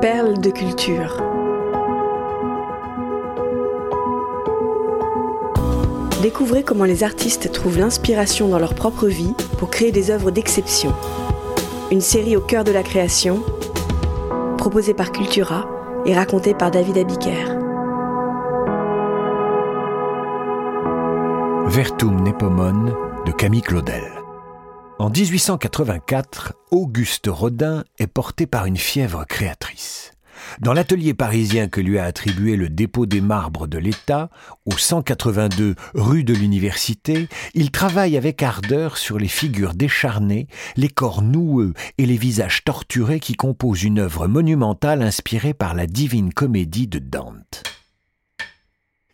Perles 0.00 0.40
de 0.40 0.48
culture. 0.48 1.22
Découvrez 6.22 6.62
comment 6.62 6.84
les 6.84 7.04
artistes 7.04 7.52
trouvent 7.52 7.78
l'inspiration 7.78 8.48
dans 8.48 8.58
leur 8.58 8.74
propre 8.74 9.08
vie 9.08 9.34
pour 9.58 9.68
créer 9.68 9.92
des 9.92 10.10
œuvres 10.10 10.30
d'exception. 10.30 10.94
Une 11.90 12.00
série 12.00 12.34
au 12.34 12.40
cœur 12.40 12.64
de 12.64 12.72
la 12.72 12.82
création, 12.82 13.42
proposée 14.56 14.94
par 14.94 15.12
Cultura 15.12 15.68
et 16.06 16.14
racontée 16.14 16.54
par 16.54 16.70
David 16.70 16.96
Abiker. 16.96 17.58
Vertum 21.66 22.22
Nepomone 22.22 22.94
de 23.26 23.32
Camille 23.32 23.60
Claudel. 23.60 24.19
En 25.00 25.08
1884, 25.08 26.52
Auguste 26.70 27.26
Rodin 27.26 27.84
est 27.98 28.06
porté 28.06 28.46
par 28.46 28.66
une 28.66 28.76
fièvre 28.76 29.24
créatrice. 29.26 30.12
Dans 30.60 30.74
l'atelier 30.74 31.14
parisien 31.14 31.68
que 31.68 31.80
lui 31.80 31.98
a 31.98 32.04
attribué 32.04 32.54
le 32.54 32.68
dépôt 32.68 33.06
des 33.06 33.22
marbres 33.22 33.66
de 33.66 33.78
l'État, 33.78 34.28
au 34.66 34.76
182 34.76 35.74
rue 35.94 36.22
de 36.22 36.34
l'Université, 36.34 37.28
il 37.54 37.70
travaille 37.70 38.18
avec 38.18 38.42
ardeur 38.42 38.98
sur 38.98 39.18
les 39.18 39.26
figures 39.26 39.72
décharnées, 39.72 40.48
les 40.76 40.90
corps 40.90 41.22
noueux 41.22 41.72
et 41.96 42.04
les 42.04 42.18
visages 42.18 42.62
torturés 42.62 43.20
qui 43.20 43.36
composent 43.36 43.84
une 43.84 44.00
œuvre 44.00 44.26
monumentale 44.26 45.00
inspirée 45.00 45.54
par 45.54 45.72
la 45.72 45.86
divine 45.86 46.34
comédie 46.34 46.88
de 46.88 46.98
Dante. 46.98 47.62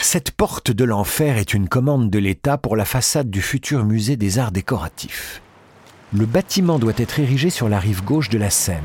Cette 0.00 0.33
porte 0.33 0.73
de 0.73 0.83
l'enfer 0.83 1.39
est 1.39 1.55
une 1.55 1.69
commande 1.69 2.11
de 2.11 2.19
l'État 2.19 2.59
pour 2.59 2.75
la 2.75 2.84
façade 2.84 3.30
du 3.30 3.41
futur 3.41 3.84
musée 3.84 4.16
des 4.16 4.41
arts 4.41 4.50
décoratifs. 4.50 5.42
Le 6.12 6.24
bâtiment 6.24 6.78
doit 6.78 6.92
être 6.96 7.19
érigé 7.19 7.51
sur 7.51 7.69
la 7.69 7.80
rive 7.80 8.05
gauche 8.05 8.28
de 8.28 8.38
la 8.38 8.51
Seine, 8.51 8.83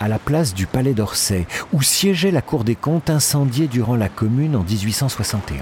à 0.00 0.08
la 0.08 0.18
place 0.18 0.54
du 0.54 0.66
Palais 0.66 0.94
d'Orsay, 0.94 1.46
où 1.72 1.82
siégeait 1.82 2.30
la 2.30 2.40
Cour 2.40 2.64
des 2.64 2.74
comptes 2.74 3.10
incendiée 3.10 3.68
durant 3.68 3.94
la 3.94 4.08
Commune 4.08 4.56
en 4.56 4.62
1871. 4.62 5.60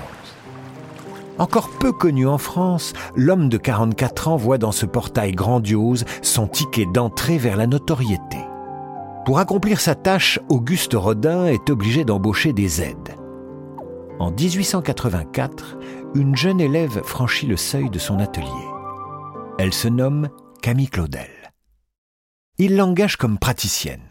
Encore 1.36 1.70
peu 1.80 1.90
connu 1.90 2.28
en 2.28 2.38
France, 2.38 2.92
l'homme 3.16 3.48
de 3.48 3.56
44 3.56 4.28
ans 4.28 4.36
voit 4.36 4.58
dans 4.58 4.70
ce 4.70 4.86
portail 4.86 5.32
grandiose 5.32 6.04
son 6.22 6.46
ticket 6.46 6.86
d'entrée 6.86 7.38
vers 7.38 7.56
la 7.56 7.66
notoriété. 7.66 8.38
Pour 9.24 9.40
accomplir 9.40 9.80
sa 9.80 9.96
tâche, 9.96 10.38
Auguste 10.48 10.94
Rodin 10.94 11.46
est 11.46 11.70
obligé 11.70 12.04
d'embaucher 12.04 12.52
des 12.52 12.82
aides. 12.82 13.16
En 14.20 14.30
1884, 14.30 15.76
une 16.14 16.36
jeune 16.36 16.60
élève 16.60 17.02
franchit 17.02 17.46
le 17.46 17.56
seuil 17.56 17.90
de 17.90 17.98
son 17.98 18.20
atelier. 18.20 18.46
Elle 19.58 19.72
se 19.72 19.88
nomme 19.88 20.28
Camille 20.64 20.88
Claudel. 20.88 21.28
Il 22.56 22.76
l'engage 22.76 23.16
comme 23.16 23.38
praticienne. 23.38 24.08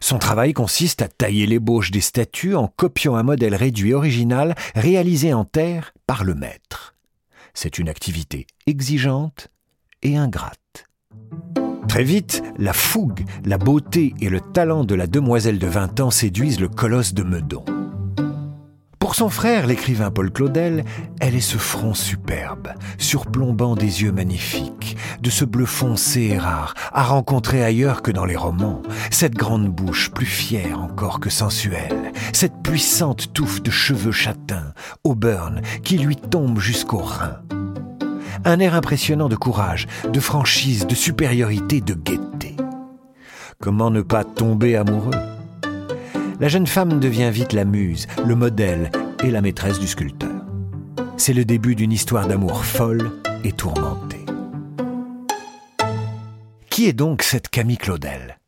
Son 0.00 0.18
travail 0.18 0.52
consiste 0.52 1.00
à 1.00 1.06
tailler 1.06 1.46
l'ébauche 1.46 1.92
des 1.92 2.00
statues 2.00 2.56
en 2.56 2.66
copiant 2.66 3.14
un 3.14 3.22
modèle 3.22 3.54
réduit 3.54 3.94
original 3.94 4.56
réalisé 4.74 5.32
en 5.32 5.44
terre 5.44 5.92
par 6.08 6.24
le 6.24 6.34
maître. 6.34 6.96
C'est 7.54 7.78
une 7.78 7.88
activité 7.88 8.48
exigeante 8.66 9.52
et 10.02 10.16
ingrate. 10.16 10.86
Très 11.86 12.02
vite, 12.02 12.42
la 12.58 12.72
fougue, 12.72 13.24
la 13.44 13.56
beauté 13.56 14.12
et 14.20 14.28
le 14.28 14.40
talent 14.40 14.82
de 14.82 14.96
la 14.96 15.06
demoiselle 15.06 15.60
de 15.60 15.68
20 15.68 16.00
ans 16.00 16.10
séduisent 16.10 16.58
le 16.58 16.68
colosse 16.68 17.14
de 17.14 17.22
Meudon. 17.22 17.64
Pour 19.06 19.14
son 19.14 19.28
frère, 19.28 19.68
l'écrivain 19.68 20.10
Paul 20.10 20.32
Claudel, 20.32 20.84
elle 21.20 21.36
est 21.36 21.40
ce 21.40 21.58
front 21.58 21.94
superbe, 21.94 22.70
surplombant 22.98 23.76
des 23.76 24.02
yeux 24.02 24.10
magnifiques, 24.10 24.96
de 25.20 25.30
ce 25.30 25.44
bleu 25.44 25.64
foncé 25.64 26.22
et 26.32 26.38
rare, 26.38 26.74
à 26.92 27.04
rencontrer 27.04 27.62
ailleurs 27.62 28.02
que 28.02 28.10
dans 28.10 28.24
les 28.24 28.34
romans, 28.34 28.82
cette 29.12 29.36
grande 29.36 29.68
bouche 29.68 30.10
plus 30.10 30.26
fière 30.26 30.80
encore 30.80 31.20
que 31.20 31.30
sensuelle, 31.30 32.10
cette 32.32 32.64
puissante 32.64 33.32
touffe 33.32 33.62
de 33.62 33.70
cheveux 33.70 34.10
châtains, 34.10 34.72
auburn, 35.04 35.60
qui 35.84 35.98
lui 35.98 36.16
tombe 36.16 36.58
jusqu'au 36.58 36.98
rein. 36.98 37.42
Un 38.44 38.58
air 38.58 38.74
impressionnant 38.74 39.28
de 39.28 39.36
courage, 39.36 39.86
de 40.12 40.18
franchise, 40.18 40.84
de 40.84 40.96
supériorité, 40.96 41.80
de 41.80 41.94
gaieté. 41.94 42.56
Comment 43.60 43.92
ne 43.92 44.02
pas 44.02 44.24
tomber 44.24 44.74
amoureux? 44.74 45.35
La 46.38 46.48
jeune 46.48 46.66
femme 46.66 47.00
devient 47.00 47.30
vite 47.30 47.52
la 47.52 47.64
muse, 47.64 48.06
le 48.24 48.34
modèle 48.34 48.90
et 49.22 49.30
la 49.30 49.40
maîtresse 49.40 49.78
du 49.78 49.86
sculpteur. 49.86 50.44
C'est 51.16 51.32
le 51.32 51.44
début 51.44 51.74
d'une 51.74 51.92
histoire 51.92 52.26
d'amour 52.28 52.64
folle 52.64 53.10
et 53.44 53.52
tourmentée. 53.52 54.24
Qui 56.68 56.86
est 56.86 56.92
donc 56.92 57.22
cette 57.22 57.48
Camille 57.48 57.78
Claudel? 57.78 58.38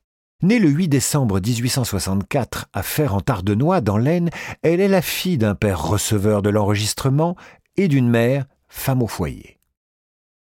Née 0.43 0.59
le 0.59 0.69
8 0.69 0.88
décembre 0.88 1.41
1864 1.41 2.66
à 2.72 2.82
Fer 2.82 3.15
en 3.15 3.21
Tardenois, 3.21 3.81
dans 3.81 3.97
l'Aisne, 3.97 4.31
elle 4.62 4.81
est 4.81 4.88
la 4.88 5.03
fille 5.03 5.38
d'un 5.38 5.54
père 5.54 5.82
receveur 5.82 6.43
de 6.43 6.50
l'enregistrement 6.50 7.37
et 7.77 7.88
d'une 7.88 8.09
mère 8.09 8.44
femme 8.69 9.03
au 9.03 9.09
foyer. 9.09 9.59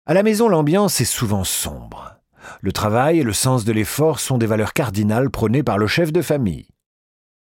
À 0.04 0.14
la 0.14 0.22
maison, 0.22 0.48
l'ambiance 0.48 1.00
est 1.00 1.06
souvent 1.06 1.44
sombre. 1.44 2.16
Le 2.60 2.72
travail 2.72 3.20
et 3.20 3.22
le 3.22 3.32
sens 3.32 3.64
de 3.64 3.72
l'effort 3.72 4.20
sont 4.20 4.36
des 4.36 4.46
valeurs 4.46 4.72
cardinales 4.72 5.30
prônées 5.30 5.62
par 5.62 5.78
le 5.78 5.86
chef 5.86 6.12
de 6.12 6.22
famille. 6.22 6.68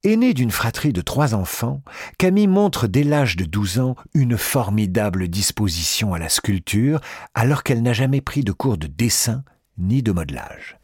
Aînée 0.05 0.35
d'une 0.35 0.51
fratrie 0.51 0.93
de 0.93 1.01
trois 1.01 1.33
enfants, 1.33 1.81
Camille 2.19 2.45
montre 2.45 2.85
dès 2.85 3.03
l'âge 3.03 3.35
de 3.37 3.43
12 3.43 3.79
ans 3.79 3.95
une 4.13 4.37
formidable 4.37 5.27
disposition 5.27 6.13
à 6.13 6.19
la 6.19 6.29
sculpture 6.29 7.01
alors 7.33 7.63
qu'elle 7.63 7.81
n'a 7.81 7.91
jamais 7.91 8.21
pris 8.21 8.43
de 8.43 8.51
cours 8.51 8.77
de 8.77 8.85
dessin 8.85 9.43
ni 9.79 10.03
de 10.03 10.11
modelage. 10.11 10.77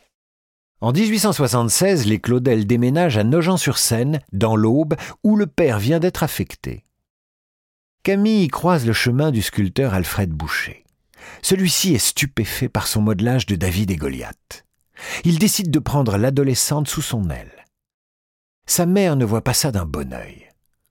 En 0.82 0.92
1876, 0.92 2.08
les 2.08 2.20
Claudel 2.20 2.66
déménagent 2.66 3.20
à 3.20 3.24
Nogent-sur-Seine, 3.24 4.22
dans 4.34 4.56
l'Aube, 4.56 4.96
où 5.24 5.36
le 5.36 5.46
père 5.46 5.78
vient 5.78 6.00
d'être 6.00 6.24
affecté. 6.24 6.84
Camille 8.02 8.48
croise 8.48 8.88
le 8.88 8.94
chemin 8.94 9.30
du 9.30 9.44
sculpteur 9.44 9.94
Alfred 9.94 10.32
Boucher. 10.32 10.84
Celui-ci 11.44 11.94
est 11.94 12.00
stupéfait 12.00 12.70
par 12.70 12.88
son 12.88 13.04
modelage 13.04 13.46
de 13.46 13.56
David 13.56 13.92
et 13.92 13.98
Goliath. 13.98 14.66
Il 15.24 15.38
décide 15.38 15.70
de 15.70 15.80
prendre 15.80 16.18
l'adolescente 16.18 16.88
sous 16.88 17.04
son 17.04 17.30
aile. 17.30 17.61
Sa 18.66 18.86
mère 18.86 19.16
ne 19.16 19.26
voit 19.26 19.42
pas 19.42 19.54
ça 19.54 19.72
d'un 19.72 19.86
bon 19.86 20.14
œil. 20.14 20.48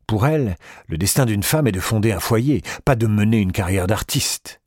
Pour 0.06 0.26
elle, 0.26 0.56
le 0.88 0.98
destin 0.98 1.24
d'une 1.24 1.42
femme 1.42 1.66
est 1.66 1.72
de 1.72 1.80
fonder 1.80 2.12
un 2.12 2.20
foyer, 2.20 2.62
pas 2.84 2.96
de 2.96 3.06
mener 3.06 3.38
une 3.38 3.52
carrière 3.52 3.86
d'artiste. 3.86 4.60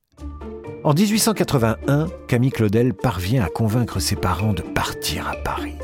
En 0.84 0.94
1881, 0.94 2.08
Camille 2.28 2.52
Claudel 2.52 2.94
parvient 2.94 3.44
à 3.44 3.50
convaincre 3.50 4.00
ses 4.00 4.16
parents 4.16 4.54
de 4.54 4.62
partir 4.62 5.28
à 5.28 5.36
Paris. 5.36 5.78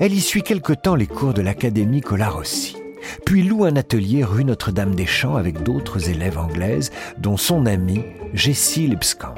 Elle 0.00 0.12
y 0.14 0.20
suit 0.20 0.42
quelque 0.42 0.72
temps 0.72 0.94
les 0.94 1.06
cours 1.06 1.34
de 1.34 1.42
l'Académie 1.42 2.00
Colarossi, 2.00 2.76
puis 3.24 3.42
loue 3.42 3.64
un 3.64 3.76
atelier 3.76 4.24
rue 4.24 4.44
Notre-Dame-des-Champs 4.44 5.36
avec 5.36 5.62
d'autres 5.62 6.08
élèves 6.08 6.38
anglaises, 6.38 6.90
dont 7.18 7.36
son 7.36 7.66
amie 7.66 8.04
Jessie 8.32 8.88
Lipscomb. 8.88 9.34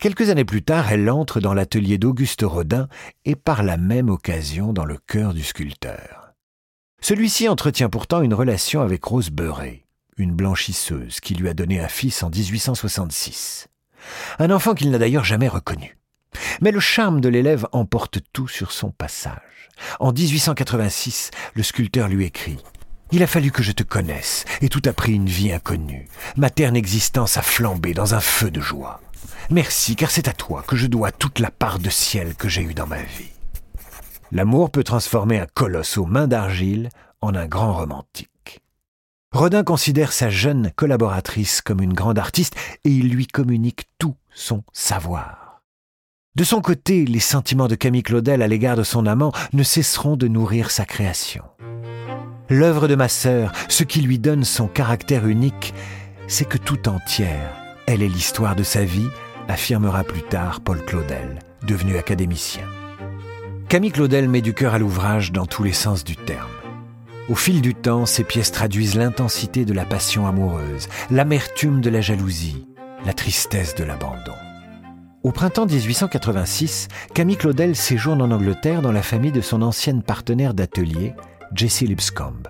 Quelques 0.00 0.30
années 0.30 0.46
plus 0.46 0.62
tard, 0.62 0.90
elle 0.90 1.10
entre 1.10 1.40
dans 1.40 1.52
l'atelier 1.52 1.98
d'Auguste 1.98 2.40
Rodin 2.42 2.88
et 3.26 3.36
par 3.36 3.62
la 3.62 3.76
même 3.76 4.08
occasion 4.08 4.72
dans 4.72 4.86
le 4.86 4.96
cœur 4.96 5.34
du 5.34 5.42
sculpteur. 5.42 6.32
Celui-ci 7.02 7.50
entretient 7.50 7.90
pourtant 7.90 8.22
une 8.22 8.32
relation 8.32 8.80
avec 8.80 9.04
Rose 9.04 9.28
Beuret, 9.28 9.84
une 10.16 10.32
blanchisseuse 10.32 11.20
qui 11.20 11.34
lui 11.34 11.50
a 11.50 11.54
donné 11.54 11.80
un 11.80 11.88
fils 11.88 12.22
en 12.22 12.30
1866. 12.30 13.68
Un 14.38 14.50
enfant 14.50 14.72
qu'il 14.72 14.90
n'a 14.90 14.96
d'ailleurs 14.96 15.24
jamais 15.24 15.48
reconnu. 15.48 15.98
Mais 16.62 16.70
le 16.70 16.80
charme 16.80 17.20
de 17.20 17.28
l'élève 17.28 17.66
emporte 17.72 18.20
tout 18.32 18.48
sur 18.48 18.72
son 18.72 18.92
passage. 18.92 19.68
En 19.98 20.14
1886, 20.14 21.30
le 21.52 21.62
sculpteur 21.62 22.08
lui 22.08 22.24
écrit 22.24 22.56
il 23.12 23.24
a 23.24 23.26
fallu 23.26 23.50
que 23.50 23.64
je 23.64 23.72
te 23.72 23.82
connaisse, 23.82 24.44
et 24.60 24.68
tout 24.68 24.82
a 24.84 24.92
pris 24.92 25.14
une 25.14 25.26
vie 25.26 25.52
inconnue. 25.52 26.06
Ma 26.36 26.48
terne 26.48 26.76
existence 26.76 27.36
a 27.36 27.42
flambé 27.42 27.92
dans 27.92 28.14
un 28.14 28.20
feu 28.20 28.52
de 28.52 28.60
joie. 28.60 29.00
Merci, 29.50 29.96
car 29.96 30.10
c'est 30.10 30.28
à 30.28 30.32
toi 30.32 30.62
que 30.66 30.76
je 30.76 30.86
dois 30.86 31.12
toute 31.12 31.38
la 31.38 31.50
part 31.50 31.78
de 31.78 31.90
ciel 31.90 32.34
que 32.34 32.48
j'ai 32.48 32.62
eue 32.62 32.74
dans 32.74 32.86
ma 32.86 33.02
vie. 33.02 33.32
L'amour 34.32 34.70
peut 34.70 34.84
transformer 34.84 35.40
un 35.40 35.46
colosse 35.46 35.98
aux 35.98 36.06
mains 36.06 36.28
d'argile 36.28 36.88
en 37.20 37.34
un 37.34 37.46
grand 37.46 37.72
romantique. 37.72 38.60
Rodin 39.32 39.62
considère 39.62 40.12
sa 40.12 40.30
jeune 40.30 40.70
collaboratrice 40.74 41.62
comme 41.62 41.80
une 41.80 41.92
grande 41.92 42.18
artiste 42.18 42.56
et 42.84 42.90
il 42.90 43.10
lui 43.10 43.26
communique 43.26 43.86
tout 43.98 44.16
son 44.32 44.62
savoir. 44.72 45.62
De 46.36 46.44
son 46.44 46.60
côté, 46.60 47.04
les 47.04 47.20
sentiments 47.20 47.68
de 47.68 47.74
Camille 47.74 48.04
Claudel 48.04 48.42
à 48.42 48.48
l'égard 48.48 48.76
de 48.76 48.84
son 48.84 49.06
amant 49.06 49.32
ne 49.52 49.62
cesseront 49.62 50.16
de 50.16 50.28
nourrir 50.28 50.70
sa 50.70 50.84
création. 50.84 51.44
L'œuvre 52.48 52.88
de 52.88 52.94
ma 52.94 53.08
sœur, 53.08 53.52
ce 53.68 53.84
qui 53.84 54.00
lui 54.00 54.18
donne 54.18 54.44
son 54.44 54.68
caractère 54.68 55.26
unique, 55.26 55.74
c'est 56.26 56.48
que 56.48 56.58
tout 56.58 56.88
entière, 56.88 57.59
elle 57.90 58.04
est 58.04 58.08
l'histoire 58.08 58.54
de 58.54 58.62
sa 58.62 58.84
vie, 58.84 59.08
affirmera 59.48 60.04
plus 60.04 60.22
tard 60.22 60.60
Paul 60.60 60.84
Claudel, 60.84 61.40
devenu 61.66 61.96
académicien. 61.96 62.62
Camille 63.68 63.90
Claudel 63.90 64.28
met 64.28 64.42
du 64.42 64.54
cœur 64.54 64.74
à 64.74 64.78
l'ouvrage 64.78 65.32
dans 65.32 65.44
tous 65.44 65.64
les 65.64 65.72
sens 65.72 66.04
du 66.04 66.14
terme. 66.14 66.52
Au 67.28 67.34
fil 67.34 67.60
du 67.60 67.74
temps, 67.74 68.06
ses 68.06 68.22
pièces 68.22 68.52
traduisent 68.52 68.94
l'intensité 68.94 69.64
de 69.64 69.72
la 69.72 69.84
passion 69.84 70.28
amoureuse, 70.28 70.88
l'amertume 71.10 71.80
de 71.80 71.90
la 71.90 72.00
jalousie, 72.00 72.64
la 73.04 73.12
tristesse 73.12 73.74
de 73.74 73.82
l'abandon. 73.82 74.34
Au 75.24 75.32
printemps 75.32 75.66
1886, 75.66 76.86
Camille 77.12 77.38
Claudel 77.38 77.74
séjourne 77.74 78.22
en 78.22 78.30
Angleterre 78.30 78.82
dans 78.82 78.92
la 78.92 79.02
famille 79.02 79.32
de 79.32 79.40
son 79.40 79.62
ancienne 79.62 80.04
partenaire 80.04 80.54
d'atelier, 80.54 81.14
Jessie 81.56 81.88
Lipscomb. 81.88 82.44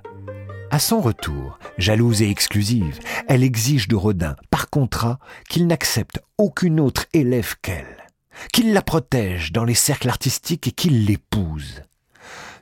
À 0.73 0.79
son 0.79 1.01
retour, 1.01 1.59
jalouse 1.79 2.23
et 2.23 2.31
exclusive, 2.31 3.01
elle 3.29 3.43
exige 3.43 3.89
de 3.89 3.97
Rodin, 3.97 4.37
par 4.51 4.71
contrat, 4.71 5.19
qu'il 5.49 5.67
n'accepte 5.67 6.21
aucune 6.39 6.79
autre 6.79 7.07
élève 7.13 7.57
qu'elle, 7.61 8.07
qu'il 8.53 8.73
la 8.73 8.81
protège 8.81 9.51
dans 9.51 9.65
les 9.65 9.75
cercles 9.75 10.09
artistiques 10.09 10.69
et 10.69 10.71
qu'il 10.71 11.07
l'épouse. 11.07 11.83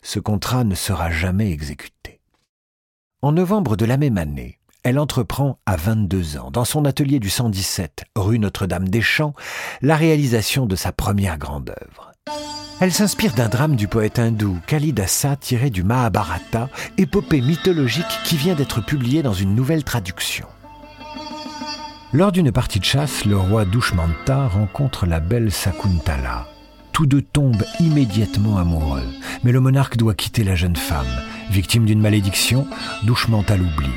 Ce 0.01 0.19
contrat 0.19 0.65
ne 0.65 0.75
sera 0.75 1.11
jamais 1.11 1.53
exécuté. 1.53 2.21
En 3.21 3.33
novembre 3.33 3.77
de 3.77 3.85
la 3.85 3.99
même 3.99 4.17
année, 4.17 4.59
elle 4.85 4.99
entreprend 4.99 5.59
à 5.67 5.77
22 5.77 6.39
ans, 6.39 6.51
dans 6.51 6.65
son 6.65 6.87
atelier 6.87 7.21
du 7.21 7.29
117, 7.29 8.05
rue 8.17 8.39
Notre-Dame-des-Champs, 8.39 9.35
la 9.83 9.97
réalisation 9.97 10.65
de 10.65 10.77
sa 10.77 10.93
première 10.93 11.37
grande 11.37 11.71
œuvre. 11.71 12.13
Elle 12.81 12.93
s'inspire 12.93 13.35
d'un 13.35 13.49
drame 13.49 13.75
du 13.75 13.89
poète 13.89 14.21
hindou 14.21 14.59
Kalidasa 14.67 15.35
tiré 15.35 15.69
du 15.69 15.83
Mahabharata, 15.83 16.69
épopée 16.97 17.41
mythologique 17.41 18.05
qui 18.25 18.37
vient 18.37 18.55
d'être 18.55 18.85
publiée 18.85 19.23
dans 19.23 19.33
une 19.33 19.57
nouvelle 19.57 19.83
traduction. 19.83 20.47
Lors 22.13 22.31
d'une 22.31 22.53
partie 22.53 22.79
de 22.79 22.85
chasse, 22.85 23.25
le 23.25 23.37
roi 23.37 23.65
Dushmanta 23.65 24.47
rencontre 24.47 25.07
la 25.07 25.19
belle 25.19 25.51
Sakuntala. 25.51 26.47
Tous 26.93 27.07
deux 27.07 27.21
tombent 27.21 27.65
immédiatement 27.81 28.59
amoureux, 28.59 29.07
mais 29.43 29.53
le 29.53 29.61
monarque 29.61 29.97
doit 29.97 30.15
quitter 30.15 30.45
la 30.45 30.55
jeune 30.55 30.77
femme. 30.77 31.07
Victime 31.51 31.85
d'une 31.85 32.01
malédiction, 32.01 32.67
Dushmanta 33.03 33.57
l'oublie. 33.57 33.89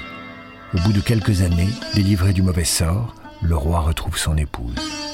Au 0.74 0.80
bout 0.80 0.94
de 0.94 1.02
quelques 1.02 1.42
années, 1.42 1.70
délivré 1.94 2.34
du 2.34 2.42
mauvais 2.42 2.66
sort, 2.66 3.16
le 3.42 3.56
roi 3.56 3.80
retrouve 3.82 4.18
son 4.18 4.38
épouse. 4.38 5.11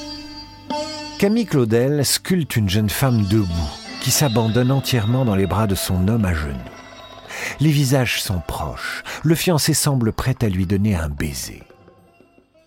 Camille 1.18 1.46
Claudel 1.46 2.04
sculpte 2.06 2.54
une 2.54 2.68
jeune 2.68 2.88
femme 2.88 3.24
debout, 3.24 3.70
qui 4.00 4.12
s'abandonne 4.12 4.70
entièrement 4.70 5.24
dans 5.24 5.34
les 5.34 5.48
bras 5.48 5.66
de 5.66 5.74
son 5.74 6.06
homme 6.06 6.24
à 6.24 6.32
genoux. 6.32 6.54
Les 7.58 7.72
visages 7.72 8.22
sont 8.22 8.38
proches, 8.38 9.02
le 9.24 9.34
fiancé 9.34 9.74
semble 9.74 10.12
prêt 10.12 10.36
à 10.42 10.48
lui 10.48 10.64
donner 10.64 10.94
un 10.94 11.08
baiser. 11.08 11.64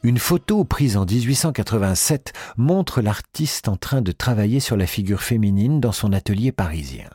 Une 0.03 0.17
photo 0.17 0.65
prise 0.65 0.97
en 0.97 1.05
1887 1.05 2.33
montre 2.57 3.01
l'artiste 3.01 3.69
en 3.69 3.77
train 3.77 4.01
de 4.01 4.11
travailler 4.11 4.59
sur 4.59 4.75
la 4.75 4.85
figure 4.85 5.21
féminine 5.21 5.79
dans 5.79 5.93
son 5.93 6.11
atelier 6.11 6.51
parisien. 6.51 7.09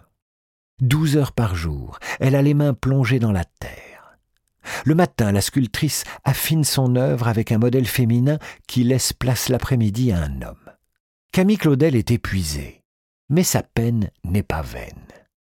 Douze 0.81 1.19
heures 1.19 1.33
par 1.33 1.55
jour, 1.55 1.99
elle 2.19 2.35
a 2.35 2.41
les 2.41 2.55
mains 2.55 2.73
plongées 2.73 3.19
dans 3.19 3.33
la 3.33 3.45
terre. 3.45 4.17
Le 4.87 4.95
matin, 4.95 5.33
la 5.33 5.43
sculptrice 5.43 6.05
affine 6.25 6.65
son 6.65 6.97
œuvre 6.97 7.29
avec 7.29 7.53
un 7.53 7.59
modèle 7.59 7.87
féminin 7.87 8.39
qui 8.67 8.85
laisse 8.85 9.13
place 9.13 9.51
l'après-midi 9.51 10.13
à 10.13 10.23
un 10.23 10.41
homme. 10.41 10.66
Camille 11.33 11.59
Claudel 11.59 11.95
est 11.97 12.11
épuisé, 12.11 12.83
mais 13.29 13.43
sa 13.43 13.63
peine 13.63 14.11
n'est 14.25 14.43
pas 14.43 14.63
vaine. 14.63 14.95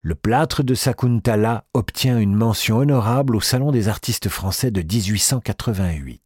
Le 0.01 0.15
plâtre 0.15 0.63
de 0.63 0.73
Sakuntala 0.73 1.65
obtient 1.73 2.19
une 2.19 2.35
mention 2.35 2.77
honorable 2.77 3.35
au 3.35 3.41
Salon 3.41 3.71
des 3.71 3.87
artistes 3.87 4.29
français 4.29 4.71
de 4.71 4.81
1888. 4.81 6.21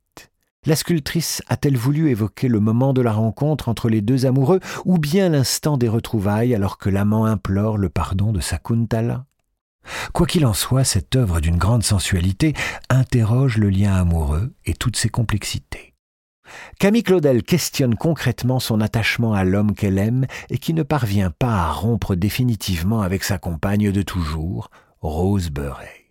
La 0.66 0.76
sculptrice 0.76 1.42
a-t-elle 1.48 1.78
voulu 1.78 2.10
évoquer 2.10 2.48
le 2.48 2.60
moment 2.60 2.94
de 2.94 3.02
la 3.02 3.12
rencontre 3.12 3.70
entre 3.70 3.90
les 3.90 4.02
deux 4.02 4.28
amoureux 4.28 4.60
ou 4.86 5.00
bien 5.00 5.30
l'instant 5.30 5.78
des 5.78 5.90
retrouvailles 5.90 6.54
alors 6.54 6.78
que 6.78 6.90
l'amant 6.90 7.26
implore 7.26 7.78
le 7.78 7.90
pardon 7.90 8.32
de 8.32 8.40
Sakuntala? 8.40 9.26
Quoi 10.14 10.28
qu'il 10.28 10.46
en 10.46 10.54
soit, 10.54 10.84
cette 10.84 11.16
œuvre 11.16 11.40
d'une 11.40 11.58
grande 11.58 11.84
sensualité 11.84 12.54
interroge 12.90 13.58
le 13.58 13.70
lien 13.70 13.96
amoureux 13.96 14.54
et 14.66 14.76
toutes 14.76 14.98
ses 14.98 15.10
complexités. 15.10 15.91
Camille 16.80 17.04
Claudel 17.04 17.44
questionne 17.44 17.96
concrètement 17.96 18.60
son 18.60 18.82
attachement 18.82 19.34
à 19.34 19.44
l'homme 19.44 19.74
qu'elle 19.74 19.98
aime 19.98 20.26
et 20.50 20.58
qui 20.58 20.74
ne 20.74 20.84
parvient 20.84 21.32
pas 21.32 21.56
à 21.56 21.72
rompre 21.72 22.16
définitivement 22.16 23.02
avec 23.02 23.24
sa 23.24 23.38
compagne 23.38 23.92
de 23.92 24.02
toujours, 24.02 24.70
Rose 25.02 25.50
Beuret. 25.50 26.08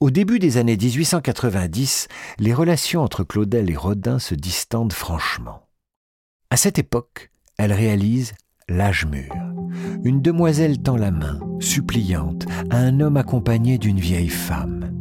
Au 0.00 0.10
début 0.10 0.38
des 0.38 0.56
années 0.56 0.76
1890, 0.76 2.08
les 2.38 2.54
relations 2.54 3.02
entre 3.02 3.22
Claudel 3.22 3.70
et 3.70 3.76
Rodin 3.76 4.18
se 4.18 4.34
distendent 4.34 4.92
franchement. 4.94 5.68
À 6.50 6.56
cette 6.56 6.78
époque, 6.78 7.30
elle 7.58 7.72
réalise 7.72 8.32
L'âge 8.70 9.04
mûr. 9.04 9.34
Une 10.04 10.22
demoiselle 10.22 10.80
tend 10.80 10.96
la 10.96 11.10
main, 11.10 11.40
suppliante, 11.58 12.46
à 12.70 12.76
un 12.76 13.00
homme 13.00 13.16
accompagné 13.16 13.78
d'une 13.78 13.98
vieille 13.98 14.28
femme. 14.28 14.92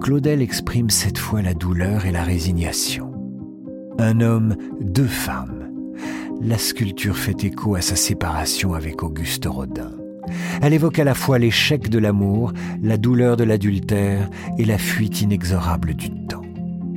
Claudel 0.00 0.40
exprime 0.40 0.88
cette 0.88 1.18
fois 1.18 1.42
la 1.42 1.54
douleur 1.54 2.06
et 2.06 2.12
la 2.12 2.22
résignation. 2.22 3.17
Un 4.00 4.20
homme, 4.20 4.54
deux 4.80 5.06
femmes. 5.06 5.72
La 6.40 6.56
sculpture 6.56 7.16
fait 7.16 7.42
écho 7.42 7.74
à 7.74 7.80
sa 7.80 7.96
séparation 7.96 8.74
avec 8.74 9.02
Auguste 9.02 9.46
Rodin. 9.46 9.90
Elle 10.62 10.72
évoque 10.72 11.00
à 11.00 11.04
la 11.04 11.14
fois 11.14 11.40
l'échec 11.40 11.88
de 11.88 11.98
l'amour, 11.98 12.52
la 12.80 12.96
douleur 12.96 13.36
de 13.36 13.42
l'adultère 13.42 14.30
et 14.56 14.64
la 14.64 14.78
fuite 14.78 15.20
inexorable 15.22 15.94
du 15.94 16.10
temps. 16.26 16.42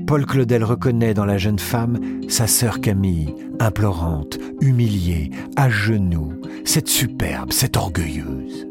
Paul 0.06 0.28
Claudel 0.28 0.64
reconnaît 0.64 1.16
dans 1.16 1.26
la 1.26 1.40
jeune 1.40 1.58
femme 1.58 1.98
sa 2.28 2.46
sœur 2.46 2.82
Camille, 2.82 3.34
implorante, 3.60 4.38
humiliée, 4.62 5.32
à 5.56 5.72
genoux, 5.72 6.34
cette 6.66 6.90
superbe, 6.90 7.52
cette 7.52 7.78
orgueilleuse. 7.78 8.68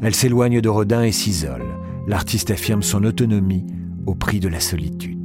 Elle 0.00 0.14
s'éloigne 0.14 0.62
de 0.62 0.68
Rodin 0.70 1.02
et 1.02 1.12
s'isole. 1.12 1.64
L'artiste 2.06 2.50
affirme 2.50 2.82
son 2.82 3.04
autonomie 3.04 3.66
au 4.06 4.14
prix 4.14 4.40
de 4.40 4.48
la 4.48 4.60
solitude. 4.60 5.21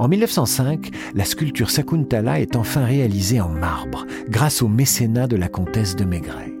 En 0.00 0.08
1905, 0.08 0.88
la 1.14 1.26
sculpture 1.26 1.68
Sakuntala 1.68 2.40
est 2.40 2.56
enfin 2.56 2.86
réalisée 2.86 3.38
en 3.38 3.50
marbre, 3.50 4.06
grâce 4.30 4.62
au 4.62 4.68
mécénat 4.68 5.26
de 5.26 5.36
la 5.36 5.48
comtesse 5.48 5.94
de 5.94 6.06
Maigret. 6.06 6.54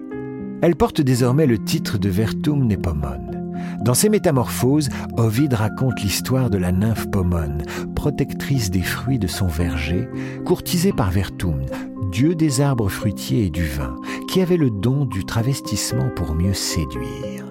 Elle 0.60 0.76
porte 0.76 1.00
désormais 1.00 1.46
le 1.46 1.56
titre 1.56 1.96
de 1.96 2.10
Vertum 2.10 2.66
Nepomone. 2.66 3.50
Dans 3.82 3.94
ses 3.94 4.10
métamorphoses, 4.10 4.90
Ovide 5.16 5.54
raconte 5.54 6.02
l'histoire 6.02 6.50
de 6.50 6.58
la 6.58 6.70
nymphe 6.70 7.10
Pomone, 7.10 7.62
protectrice 7.94 8.70
des 8.70 8.82
fruits 8.82 9.18
de 9.18 9.26
son 9.26 9.46
verger, 9.46 10.06
courtisée 10.44 10.92
par 10.92 11.10
Vertum, 11.10 11.64
dieu 12.12 12.34
des 12.34 12.60
arbres 12.60 12.90
fruitiers 12.90 13.46
et 13.46 13.50
du 13.50 13.64
vin, 13.64 13.96
qui 14.28 14.42
avait 14.42 14.58
le 14.58 14.68
don 14.68 15.06
du 15.06 15.24
travestissement 15.24 16.10
pour 16.14 16.34
mieux 16.34 16.52
séduire. 16.52 17.49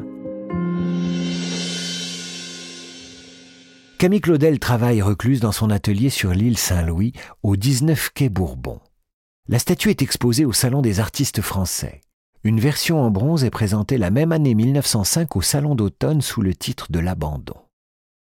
Camille 4.00 4.22
Claudel 4.22 4.60
travaille 4.60 5.02
recluse 5.02 5.42
dans 5.42 5.52
son 5.52 5.70
atelier 5.70 6.10
sur 6.10 6.32
l'île 6.32 6.58
Saint-Louis, 6.58 7.12
au 7.44 7.58
19 7.58 8.12
quai 8.14 8.30
Bourbon. 8.30 8.80
La 9.50 9.60
statue 9.60 9.90
est 9.90 10.02
exposée 10.02 10.46
au 10.46 10.54
Salon 10.54 10.82
des 10.82 11.02
artistes 11.02 11.42
français. 11.42 12.00
Une 12.46 12.62
version 12.62 13.02
en 13.02 13.12
bronze 13.12 13.44
est 13.44 13.50
présentée 13.50 13.98
la 13.98 14.10
même 14.10 14.32
année 14.32 14.56
1905 14.56 15.36
au 15.36 15.42
Salon 15.42 15.76
d'automne 15.76 16.22
sous 16.22 16.42
le 16.42 16.56
titre 16.56 16.90
de 16.90 17.00
l'abandon. 17.00 17.58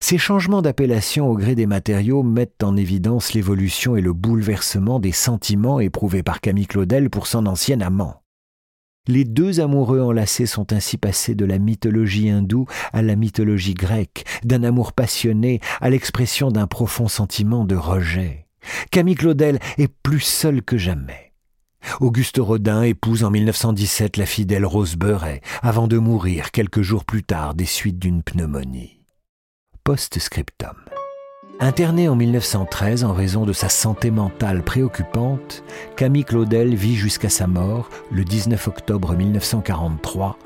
Ces 0.04 0.18
changements 0.18 0.64
d'appellation 0.64 1.30
au 1.30 1.38
gré 1.38 1.54
des 1.54 1.68
matériaux 1.68 2.24
mettent 2.24 2.64
en 2.64 2.76
évidence 2.76 3.36
l'évolution 3.36 3.96
et 3.96 4.02
le 4.02 4.14
bouleversement 4.14 5.00
des 5.00 5.12
sentiments 5.12 5.80
éprouvés 5.80 6.24
par 6.24 6.42
Camille 6.42 6.66
Claudel 6.66 7.12
pour 7.12 7.28
son 7.28 7.46
ancien 7.46 7.82
amant. 7.82 8.21
Les 9.08 9.24
deux 9.24 9.60
amoureux 9.60 10.00
enlacés 10.00 10.46
sont 10.46 10.74
ainsi 10.74 10.98
passés 10.98 11.34
de 11.34 11.46
la 11.46 11.58
mythologie 11.58 12.30
hindoue 12.30 12.68
à 12.94 13.02
la 13.02 13.16
mythologie 13.16 13.74
grecque, 13.74 14.26
d'un 14.44 14.64
amour 14.64 14.94
passionné 14.94 15.60
à 15.80 15.90
l'expression 15.90 16.52
d'un 16.52 16.68
profond 16.68 17.08
sentiment 17.08 17.66
de 17.66 17.76
rejet. 17.76 18.48
Camille 18.92 19.16
Claudel 19.16 19.60
est 19.80 19.92
plus 20.04 20.20
seul 20.20 20.62
que 20.62 20.78
jamais. 20.78 21.34
Auguste 22.00 22.38
Rodin 22.38 22.84
épouse 22.84 23.24
en 23.24 23.32
1917 23.32 24.18
la 24.18 24.28
fidèle 24.28 24.66
Rose 24.66 24.96
Beuret, 24.96 25.42
avant 25.64 25.88
de 25.88 25.98
mourir 25.98 26.52
quelques 26.52 26.84
jours 26.84 27.04
plus 27.04 27.24
tard 27.24 27.56
des 27.56 27.66
suites 27.66 27.98
d'une 27.98 28.22
pneumonie. 28.22 29.02
Post-scriptum. 29.84 30.76
Interné 31.64 32.10
en 32.10 32.16
1913 32.16 33.04
en 33.04 33.14
raison 33.14 33.46
de 33.46 33.54
sa 33.54 33.70
santé 33.70 34.10
mentale 34.10 34.64
préoccupante, 34.64 35.64
Camille 35.96 36.26
Claudel 36.26 36.74
vit 36.74 36.96
jusqu'à 36.96 37.30
sa 37.30 37.46
mort, 37.46 37.88
le 38.10 38.24
19 38.24 38.68
octobre 38.68 39.14
1943, 39.14 40.40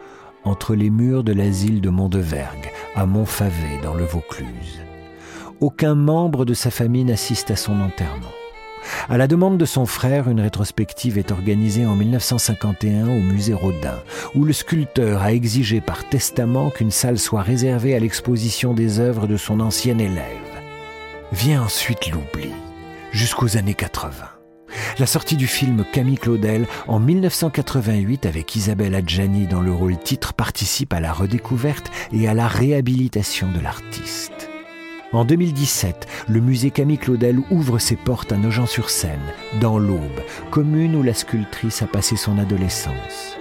entre 0.44 0.76
les 0.76 0.90
murs 0.90 1.24
de 1.24 1.32
l'asile 1.32 1.80
de 1.80 1.88
Mondevergue, 1.88 2.70
à 2.96 3.06
Montfavet, 3.06 3.80
dans 3.82 3.94
le 3.94 4.04
Vaucluse. 4.04 4.82
Aucun 5.62 5.96
membre 5.96 6.44
de 6.44 6.54
sa 6.54 6.70
famille 6.70 7.06
n'assiste 7.06 7.50
à 7.50 7.56
son 7.56 7.80
enterrement. 7.80 8.34
À 9.08 9.18
la 9.18 9.28
demande 9.28 9.58
de 9.58 9.64
son 9.64 9.86
frère, 9.86 10.30
une 10.30 10.42
rétrospective 10.42 11.18
est 11.18 11.32
organisée 11.32 11.86
en 11.86 11.96
1951 11.96 13.08
au 13.08 13.22
musée 13.22 13.54
Rodin, 13.54 14.04
où 14.36 14.44
le 14.44 14.52
sculpteur 14.52 15.22
a 15.22 15.32
exigé 15.32 15.80
par 15.80 16.10
testament 16.10 16.72
qu'une 16.72 16.92
salle 16.92 17.20
soit 17.20 17.42
réservée 17.42 17.96
à 17.96 18.00
l'exposition 18.00 18.74
des 18.74 19.00
œuvres 19.00 19.28
de 19.28 19.38
son 19.38 19.62
ancien 19.62 19.98
élève. 19.98 20.45
Vient 21.32 21.64
ensuite 21.64 22.12
l'oubli, 22.12 22.52
jusqu'aux 23.12 23.58
années 23.58 23.74
80. 23.74 24.12
La 25.00 25.06
sortie 25.08 25.36
du 25.36 25.48
film 25.48 25.84
Camille 25.92 26.20
Claudel 26.20 26.68
en 26.88 27.00
1988 27.00 28.28
avec 28.28 28.56
Isabelle 28.56 28.94
Adjani 28.94 29.48
dans 29.48 29.62
le 29.62 29.74
rôle 29.74 29.98
titre 29.98 30.34
participe 30.34 30.94
à 30.94 31.00
la 31.00 31.12
redécouverte 31.12 31.92
et 32.14 32.28
à 32.28 32.36
la 32.36 32.48
réhabilitation 32.48 33.52
de 33.52 33.60
l'artiste. 33.60 34.50
En 35.14 35.26
2017, 35.26 36.08
le 36.28 36.42
musée 36.42 36.70
Camille 36.70 37.00
Claudel 37.00 37.40
ouvre 37.50 37.80
ses 37.80 37.96
portes 37.96 38.32
à 38.32 38.38
Nogent-sur-Seine, 38.38 39.34
dans 39.60 39.80
l'Aube, 39.80 40.22
commune 40.52 40.96
où 40.96 41.04
la 41.04 41.14
sculptrice 41.14 41.82
a 41.82 41.88
passé 41.88 42.18
son 42.18 42.38
adolescence. 42.38 43.38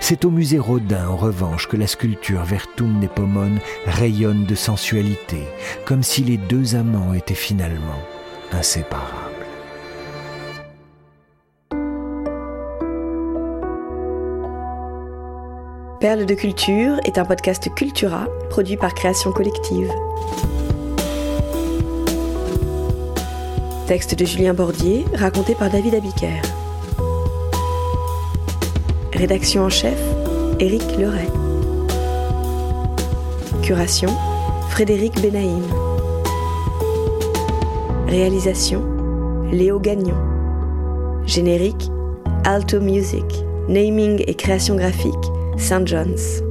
C'est 0.00 0.24
au 0.24 0.30
musée 0.30 0.58
Rodin, 0.58 1.08
en 1.08 1.16
revanche, 1.16 1.68
que 1.68 1.76
la 1.76 1.86
sculpture 1.86 2.44
Vertum 2.44 3.00
Nepomone 3.00 3.58
rayonne 3.86 4.44
de 4.44 4.54
sensualité, 4.54 5.42
comme 5.84 6.02
si 6.02 6.22
les 6.22 6.36
deux 6.36 6.74
amants 6.76 7.14
étaient 7.14 7.34
finalement 7.34 8.00
inséparables. 8.52 9.28
Perle 16.00 16.26
de 16.26 16.34
culture 16.34 17.00
est 17.04 17.18
un 17.18 17.24
podcast 17.24 17.74
Cultura 17.74 18.28
produit 18.50 18.76
par 18.76 18.94
Création 18.94 19.32
Collective. 19.32 19.90
Texte 23.88 24.14
de 24.14 24.24
Julien 24.24 24.54
Bordier, 24.54 25.06
raconté 25.14 25.56
par 25.56 25.70
David 25.70 25.96
Abiker. 25.96 26.40
Rédaction 29.12 29.64
en 29.64 29.68
chef, 29.68 29.98
Éric 30.60 30.82
Leray. 30.98 31.28
Curation, 33.62 34.10
Frédéric 34.70 35.20
Benaïm. 35.20 35.64
Réalisation, 38.06 38.82
Léo 39.50 39.80
Gagnon. 39.80 40.16
Générique, 41.26 41.90
Alto 42.44 42.80
Music. 42.80 43.24
Naming 43.68 44.22
et 44.26 44.34
création 44.34 44.76
graphique, 44.76 45.14
St. 45.58 45.86
John's. 45.86 46.42